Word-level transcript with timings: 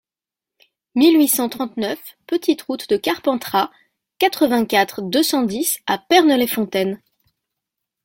mille 0.95 1.15
huit 1.15 1.27
cent 1.27 1.47
trente-neuf 1.47 2.17
petite 2.25 2.63
Route 2.63 2.89
de 2.89 2.97
Carpentras, 2.97 3.69
quatre-vingt-quatre, 4.17 5.03
deux 5.03 5.21
cent 5.21 5.43
dix 5.43 5.79
à 5.85 5.99
Pernes-les-Fontaines 5.99 6.99